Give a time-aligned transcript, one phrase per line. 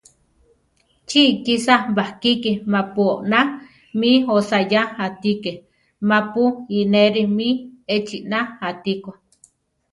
[1.07, 3.39] Chi kisá bakíki mapu oná
[3.99, 5.51] mi osayá atíke,
[6.09, 6.43] mapu
[6.79, 7.49] ínere mí
[7.95, 9.11] echina atikó.